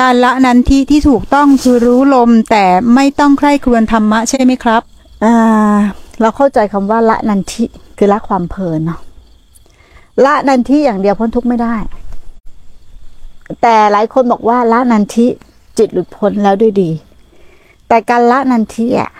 [0.00, 4.82] การละนันทิที่ถูกต้องคือรู้ลมแต่ไม่ต้องใคร่ครวญธรรมะใช่ไหมครับ
[5.24, 5.34] อ่า
[6.20, 7.64] เราเข้าใจคำว่าละนันทิ
[7.96, 9.00] คือละความเพลินเนาะ
[10.24, 11.74] ละนันทิอย่างเดียวพ้นทุกข์ไม่ได้
[13.62, 15.26] แต่หลายคนบอกว่าละนันทิ
[15.78, 16.90] จิตหลุดพ้นแล้วด้วยดี
[17.88, 19.10] แต่การละนันทิอะ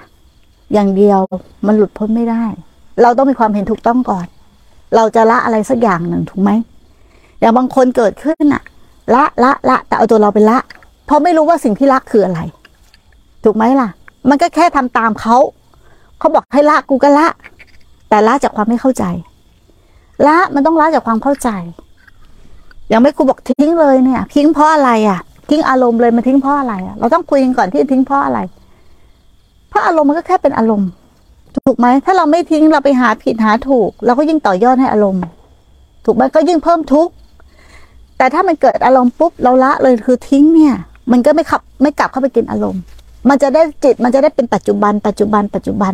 [0.72, 1.18] อย่างเดียว
[1.66, 2.44] มันหลุดพ้นไม่ได้
[3.02, 4.26] เราต้องมีความเห็นถูกต้องก่อน
[4.96, 6.50] เราจะละอะไรสักอย่างหนึ่งถูกไหม
[7.40, 8.62] อย่างบางคนเกิดขึ้นอะ
[9.14, 10.58] ละละละแต่เอาตัวเราไปละ
[11.06, 12.40] เพราะไม่รู้ว่าสิ่งที่ละคืออะไร
[13.44, 13.88] ถูกไหมล่ะ
[14.28, 15.36] มันก็แค่ทำตามเขา
[16.18, 17.26] เขาบอกให้ละกูก็ละ
[18.10, 19.04] แต่ละจากความไม่เข้าใจ
[20.26, 21.48] ละมันต้องละจากความเข้าใจ
[22.88, 28.38] อย่างไม่ครูบอกทิ้งเลยเนี่ย ทิ้งเพราะอะไรอะ ทิ้งอารมณ์เลยมาทิ้งเพราะอะไรอะเราต้องคุยกันก่อนที่จะทิ้งเพราะอะไร
[29.68, 30.90] เพราะอารมณ์มันก็แค่เป็นอารมณ์
[31.56, 35.22] ถูกไหมถ้าเราไม่ทิ้งเราไปหาผิดหาถูกเราก็ยิ่งต่อยอดให้อารมณ์
[36.04, 37.12] ถูกไหมก็ยิ่งเพิ่มทุกข์
[38.18, 40.74] แต่ถ้ามันเกิดอารมณ์ปุ๊บเราละเลยคือทิ้งเนี่ย
[41.12, 42.82] มันก็ไม่ขับไม่กลับเข้าไปกินอารมณ์
[43.28, 45.92] มันจะได้จิตมันจะได้เป็นปัจจุบัน ปัจจุบัน ปัจจุบัน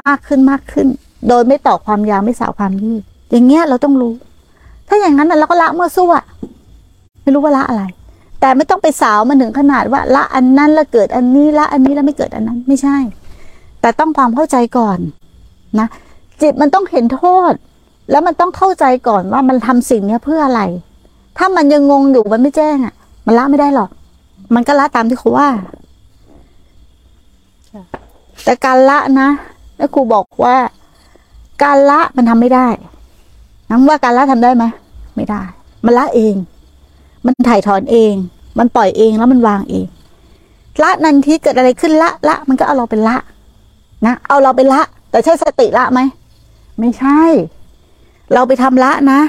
[0.00, 0.86] มากขึ้นมากขึ้น
[1.28, 4.14] โดยไม่ต่อความยาวไม่สาวความยืดอย่างเงี้ยเราต้องรู้
[4.88, 6.24] ถ้าอย่างนั้นเราก็ละเมื่อสู้อะ
[7.22, 7.84] ไม่รู้ว่าละอะไร
[8.40, 12.96] แต่ไม่ต้องไปสาวมันถึงขนาดว่า ละอันนั้นแล้วเกิดอันนี้ละอันนี้แล้วไม่เกิดอันนั้นไม่ใช่
[13.80, 14.98] แต่ต้องความเข้าใจก่อน
[15.78, 15.88] นะ
[16.42, 17.52] จิตมันต้องเห็นโทษ
[18.10, 20.62] แล้วมันต้องเข้าใจก่อนว่ามันทำสิ่งเนี้ยเพื่ออะไร
[21.42, 22.94] ถ้ามันยังงงอยู่มันไม่แจ้งอะ
[23.26, 23.90] มันละไม่ได้หรอก
[24.54, 25.48] มันก็ละตามที่เขาว่า
[28.44, 29.28] แต่การละนะ
[29.76, 30.56] แล้วครูบอกว่า
[31.62, 32.68] การละมันทำไม่ได้
[33.70, 34.64] นังว่าการละทำได้ไหม
[35.16, 35.42] ไม่ได้
[35.84, 36.34] มันละเอง
[37.26, 38.12] มันถ่ายถอนเอง
[38.58, 39.86] มันปล่อยเองแล้วมันวางเอง
[40.82, 43.16] ละนันทีเกิดอะไรขึ้นละละ มันก็เอาเราเป็นละ
[44.06, 46.00] นะเอาเราเป็นละ แต่ใช่สติละไหม
[46.80, 47.20] ไม่ใช่
[48.32, 49.20] เราไปทำละนะ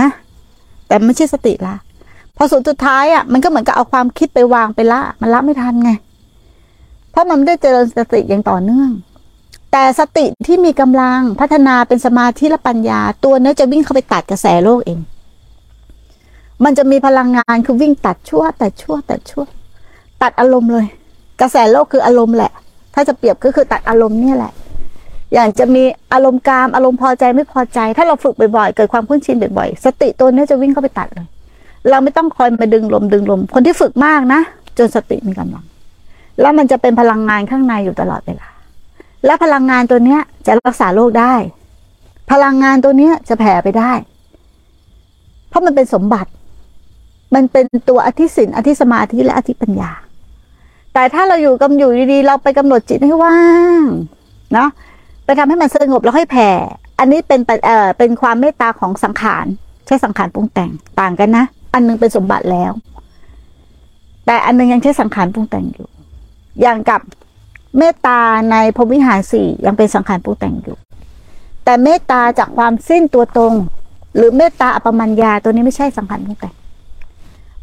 [0.00, 0.08] นะ
[0.88, 1.74] แต่ไม่ใช่สติละ
[2.36, 5.90] พอสุดสุดท้ายอะมันก็เหมือนกับเอาความคิดไปวางไปละ มันละไม่ทันไง
[7.10, 8.90] เพราะมันไม่ได้เจริญสติอย่างต่อเนื่อง
[9.72, 14.98] แต่สติที่มีกำลังพัฒนาเป็นสมาธิและปัญญา ตัวเนี้ยจะวิ่งเข้าไปตัดกระแสโลกเอง
[16.64, 19.44] มันจะมีพลังงานคือวิ่งตัดชั่ว แตัดชั่วแตัดชั่ว
[20.22, 20.86] ตัดอารมณ์เลย
[21.40, 22.52] กระแสโลกคืออารมณ์แหละ
[22.94, 24.52] ถ้าจะเปรียบก็คือตัดอารมณ์เนี่ยแหละ
[25.34, 31.26] อย่างจะมีอารมณ์กามอารมณ์พอใจไม่พอใจ ถ้าเราฝึกบ่อยๆ เกิดความคุ้นชินบ่อยๆ สติตัวนี้จะวิ่งเข้าไปตัดเลย
[31.90, 34.40] เราไม่ต้องคอยมาดึงลมดึงลม คนที่ฝึกมากนะ
[34.78, 35.64] จนสติมีกำลัง
[36.40, 38.48] แล้วมันจะเป็นพลังงานข้างในอยู่ตลอดเวลา
[39.24, 41.34] และพลังงานตัวเนี้ยจะรักษาโรคได้
[42.32, 43.92] พลังงานตัวเนี้ยจะแผ่ไปได้
[45.48, 46.30] เพราะมันเป็นสมบัติ
[47.34, 49.90] มันเป็นตัวอธิสินอธิสมาธิและอธิปัญญา
[50.94, 53.38] แต่ถ้าเราอยู่กำอยู่ดีๆ เราไปกำหนดจิตให้ว่า
[53.80, 53.82] ง
[54.52, 54.68] เนาะ
[55.24, 56.50] ไปทำให้มันสงบแล้วค่อยแผ่
[56.98, 59.46] อันนี้เป็นเอ่อเป็นความเมตตาของสังขาร
[59.86, 60.70] ใช้สังขารปรุงแต่ง
[61.00, 62.72] ต่างกันนะ อันหนึงเป็นสมบัติแล้ว
[64.26, 65.88] แต่อันหนึงยังใช้สังขารปรุงแต่งอยู่
[66.60, 67.00] อย่างกับ
[67.78, 68.20] เมตตา
[68.50, 70.76] ในพรหมวิหารสี่ยังเป็นสังขารปรุงแต่งอยู่
[71.64, 73.54] แต่เมตตาจากความสิ้นตัวตรง
[74.16, 76.54] หรือเมตตาอปปมัญญาตัวนี้ไม่ใช่สังขารปรุงแต่ง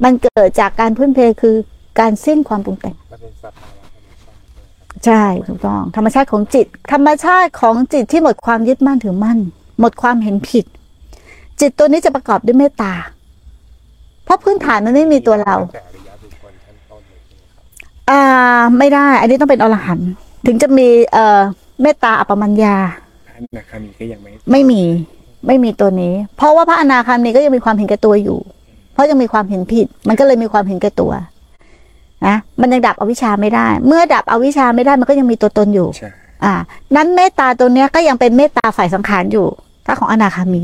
[0.04, 1.56] มันเกิดจากการพื้นเพคือ
[2.00, 3.81] การสิ้นความปรุงแต่งมันเป็นสภาวะ
[5.06, 9.38] ใช่ถูกต้อง ธรรมชาติของจิต ธรรมชาติของจิตที่หมดความยึดมั่นถือมั่น
[9.80, 10.66] หมดความเห็นผิด
[11.60, 12.94] จิตตัวนี้จะประกอบด้วยเมตตา
[14.26, 18.22] เพราะพื้นฐานมันไม่มีตัวเราแต่อริยบุคคลชั้นต้นเลยใช่ไหมครับอ่า
[18.78, 20.10] ไม่ได้ อันนี้ต้องเป็นอรหันต์
[20.48, 21.42] ถึงจะมีเอ่อ
[21.82, 22.76] เมตตาอัปปมัญญา
[23.36, 24.82] อันนาคามีก็ยังไม่ไม่มี
[25.48, 28.40] ไม่มีตัวนี้ เพราะว่าพระอนาคามีก็ยังมีความเห็นแก่ตัวอยู่
[28.94, 31.12] เพราะยังมีความเห็นผิด มันก็เลยมีความเห็นแก่ตัว
[32.28, 36.10] นะมันยังดับอวิชชาไม่ได้ เมื่อดับอวิชชาไม่ได้มันก็ยังมีตัวตนอยู่ใช่
[36.44, 36.54] อ่า
[36.96, 39.48] นั้นเมตตาตัวเนี้ยก็ยังเป็นเมตตาฝ่ายสังขารอยู่
[39.86, 40.64] ถ้าของอนาคามี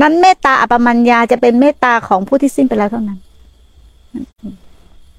[0.00, 3.18] นั้นเมตตาอัปปมัญญาจะเป็นเมตตาของผู้ที่สิ้นไปแล้วเท่านั้น